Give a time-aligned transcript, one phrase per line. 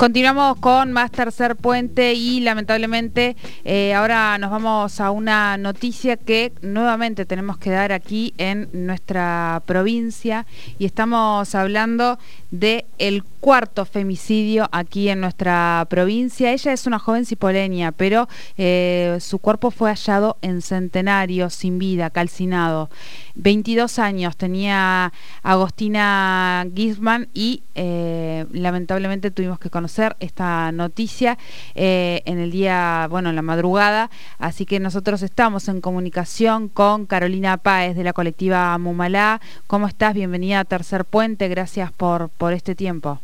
[0.00, 6.54] Continuamos con más tercer puente y lamentablemente eh, ahora nos vamos a una noticia que
[6.62, 10.46] nuevamente tenemos que dar aquí en nuestra provincia
[10.78, 12.18] y estamos hablando
[12.50, 16.52] de el cuarto femicidio aquí en nuestra provincia.
[16.52, 18.28] Ella es una joven cipoleña, pero
[18.58, 22.90] eh, su cuerpo fue hallado en Centenario, sin vida, calcinado.
[23.36, 25.12] 22 años tenía
[25.42, 31.38] Agostina Gisman y eh, lamentablemente tuvimos que conocer esta noticia
[31.74, 37.06] eh, en el día, bueno, en la madrugada, así que nosotros estamos en comunicación con
[37.06, 39.40] Carolina Páez de la colectiva Mumalá.
[39.66, 40.14] ¿Cómo estás?
[40.14, 43.20] Bienvenida a Tercer Puente, gracias por, por este tiempo.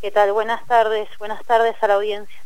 [0.00, 0.32] ¿Qué tal?
[0.32, 2.36] Buenas tardes, buenas tardes a la audiencia.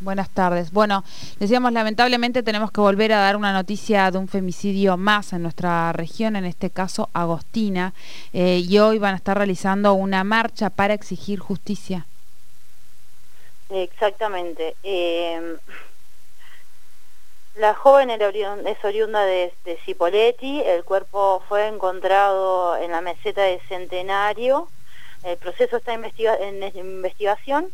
[0.00, 0.72] Buenas tardes.
[0.72, 1.04] Bueno,
[1.38, 5.92] decíamos, lamentablemente tenemos que volver a dar una noticia de un femicidio más en nuestra
[5.92, 7.92] región, en este caso Agostina,
[8.32, 12.06] eh, y hoy van a estar realizando una marcha para exigir justicia.
[13.68, 14.76] Exactamente.
[14.82, 15.58] Eh,
[17.56, 23.60] la joven es oriunda de, de Cipoletti, el cuerpo fue encontrado en la meseta de
[23.68, 24.68] Centenario,
[25.24, 27.72] el proceso está en investigación,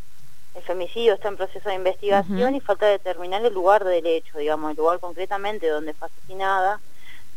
[0.54, 4.72] el femicidio está en proceso de investigación y falta determinar el lugar del hecho, digamos,
[4.72, 6.80] el lugar concretamente donde fue asesinada.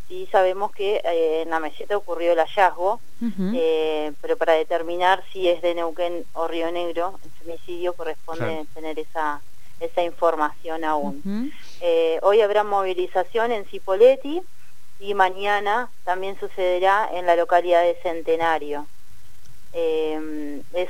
[0.07, 2.99] Sí sabemos que eh, en la meseta ocurrió el hallazgo,
[3.53, 8.99] eh, pero para determinar si es de Neuquén o Río Negro, el femicidio corresponde tener
[8.99, 9.41] esa,
[9.79, 11.53] esa información aún.
[11.79, 14.41] Eh, hoy habrá movilización en Cipolletti
[14.99, 18.87] y mañana también sucederá en la localidad de Centenario.
[19.73, 20.89] Em, es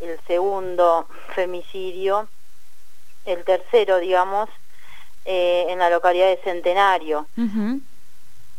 [0.00, 2.28] el segundo femicidio,
[3.24, 4.48] el tercero, digamos,
[5.24, 7.26] eh, en la localidad de Centenario.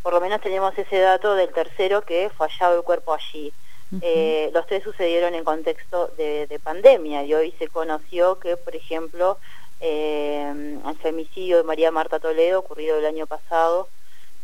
[0.03, 3.53] Por lo menos tenemos ese dato del tercero que fue hallado el cuerpo allí.
[4.01, 9.39] Eh, los tres sucedieron en contexto de, pandemia y hoy se conoció que, por ejemplo,
[9.79, 13.87] eh, el femicidio de María Marta Toledo, ocurrido el año pasado,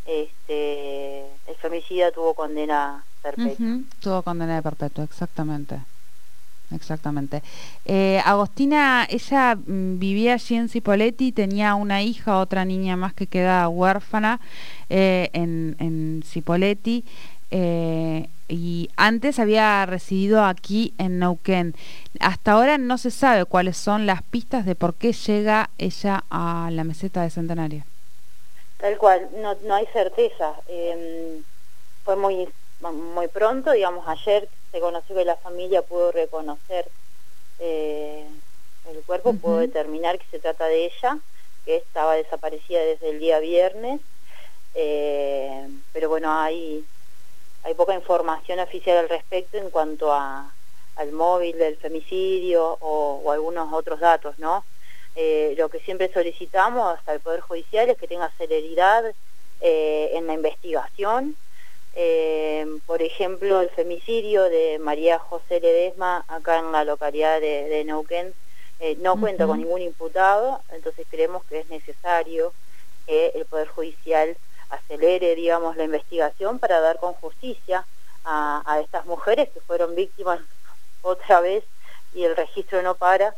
[0.06, 3.04] este, el femicida tuvo condena
[4.00, 5.80] Tuvo condena de perpetua, exactamente.
[6.74, 7.44] Exactamente.
[7.86, 13.28] Eh, Agostina, ella mm, vivía allí en Cipoletti, tenía una hija, otra niña más que
[13.28, 14.40] queda huérfana
[14.90, 17.04] eh, en, en Cipoletti.
[17.52, 21.76] Eh, y antes había residido aquí en Neuquén.
[22.20, 26.70] Hasta ahora no se sabe cuáles son las pistas de por qué llega ella a
[26.72, 27.84] la meseta de Centenario.
[28.78, 30.54] Tal cual, no, no hay certeza.
[30.68, 31.44] Em,
[32.04, 32.48] fue muy
[32.82, 36.88] muy pronto, digamos, ayer se conoció que la familia pudo reconocer
[37.60, 38.28] eh,
[38.90, 41.18] el cuerpo, pudo determinar que se trata de ella,
[41.66, 44.02] que estaba desaparecida desde el día viernes,
[44.76, 46.86] eh, pero bueno, hay,
[47.64, 50.52] hay poca información oficial al respecto en cuanto a,
[50.98, 54.64] al móvil del femicidio o, algunos otros datos, ¿no?
[55.16, 59.06] Eh, lo que siempre solicitamos hasta el Poder Judicial es que tenga celeridad
[59.62, 61.36] en la investigación,
[61.98, 68.34] eh, por ejemplo, el femicidio de María José Ledesma acá en la localidad de, Neuquén
[68.82, 72.54] eh, no cuenta con ningún imputado, entonces creemos que es necesario
[73.06, 74.36] que el Poder Judicial
[74.70, 77.86] acelere, digamos, la investigación para dar con justicia
[78.26, 80.42] a, estas mujeres que fueron víctimas
[81.02, 81.64] otra vez
[82.14, 83.36] y el registro no para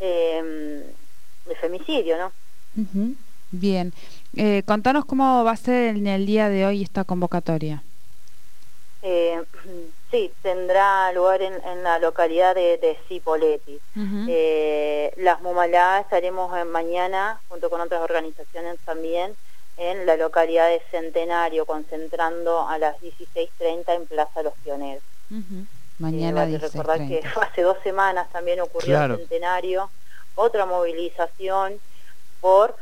[0.00, 0.84] eh,
[1.46, 2.32] de femicidio, ¿no?
[3.50, 3.92] Bien.
[4.36, 7.82] Eh, contanos cómo va a ser en el día de hoy esta convocatoria.
[9.02, 9.42] Eh,
[10.10, 13.78] sí, tendrá lugar en, la localidad de, de Cipolletti.
[14.28, 19.34] eh, las Mumalá estaremos mañana, junto con otras organizaciones también,
[19.76, 25.02] en la localidad de Centenario, concentrando a las 16.30 en Plaza Los Pioneros.
[25.98, 29.90] Mañana eh, recordar que hace dos semanas también ocurrió en Centenario
[30.34, 31.80] otra movilización
[32.40, 32.76] por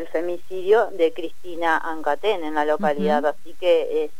[0.00, 4.10] el femicidio de Cristina Ancatén en la localidad, así que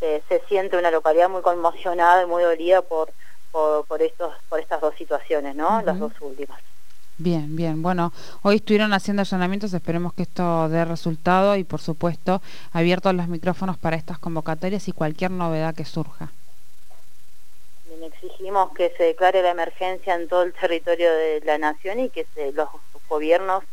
[0.00, 3.10] se, siente una localidad muy conmocionada y muy dolida por,
[3.52, 5.82] por, estos, por estas dos situaciones, ¿no?
[5.82, 6.58] Las dos últimas.
[7.18, 7.82] Bien, bien.
[7.82, 12.40] Bueno, hoy estuvieron haciendo allanamientos, esperemos que esto dé resultado y por supuesto
[12.72, 16.32] abiertos los micrófonos para estas convocatorias y cualquier novedad que surja.
[17.86, 22.08] Bien, exigimos que se declare la emergencia en todo el territorio de la nación y
[22.08, 22.70] que se, los
[23.06, 23.64] gobiernos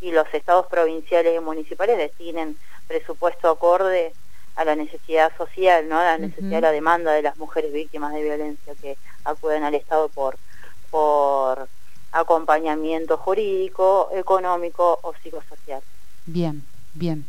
[0.00, 2.56] y los estados provinciales y municipales destinen
[2.86, 4.12] presupuesto acorde
[4.56, 5.98] a la necesidad social, ¿no?
[5.98, 10.08] a la necesidad, la demanda de las mujeres víctimas de violencia que acuden al Estado
[10.08, 10.36] por,
[10.90, 11.68] por
[12.12, 15.82] acompañamiento jurídico, económico o psicosocial.
[16.24, 16.64] Bien,
[16.94, 17.26] bien.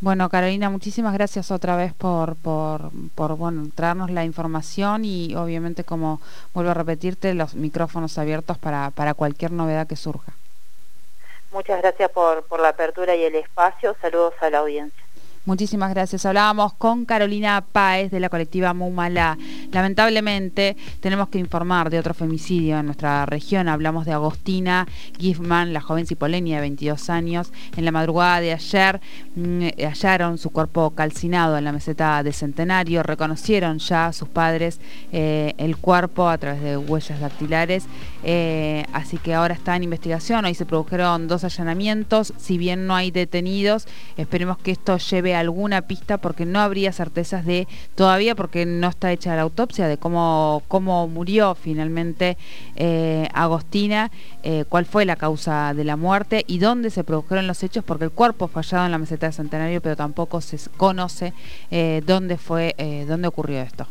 [0.00, 5.82] Bueno, Carolina, muchísimas gracias otra vez por, por, por bueno, traernos la información y obviamente,
[5.82, 6.20] como
[6.54, 10.37] vuelvo a repetirte, los micrófonos abiertos para, para cualquier novedad que surja.
[11.50, 13.96] Muchas gracias por, por la apertura y el espacio.
[14.00, 14.97] Saludos a la audiencia.
[15.48, 16.26] Muchísimas gracias.
[16.26, 19.38] Hablábamos con Carolina Páez de la colectiva Mumala.
[19.72, 23.66] Lamentablemente tenemos que informar de otro femicidio en nuestra región.
[23.66, 24.86] Hablamos de Agostina
[25.18, 27.50] Gifman, la joven cipoleña de 22 años.
[27.78, 29.00] En la madrugada de ayer
[29.36, 33.02] mm, hallaron su cuerpo calcinado en la meseta de Centenario.
[33.02, 34.78] Reconocieron ya sus padres
[35.12, 37.86] eh, el cuerpo a través de huellas dactilares.
[38.22, 40.44] Eh, así que ahora está en investigación.
[40.44, 42.34] Hoy se produjeron dos allanamientos.
[42.36, 46.92] Si bien no hay detenidos, esperemos que esto lleve a alguna pista porque no habría
[46.92, 52.36] certezas de, todavía porque no está hecha la autopsia, de cómo, cómo murió finalmente
[52.76, 54.10] eh, Agostina,
[54.42, 58.04] eh, cuál fue la causa de la muerte y dónde se produjeron los hechos, porque
[58.04, 61.32] el cuerpo fallado en la meseta de Centenario, pero tampoco se conoce
[61.70, 62.74] eh, dónde fue,
[63.06, 63.86] dónde ocurrió esto.